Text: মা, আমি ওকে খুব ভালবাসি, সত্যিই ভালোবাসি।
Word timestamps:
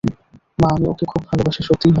মা, 0.59 0.67
আমি 0.75 0.85
ওকে 0.87 1.05
খুব 1.05 1.21
ভালবাসি, 1.29 1.61
সত্যিই 1.63 1.69
ভালোবাসি। 1.69 1.89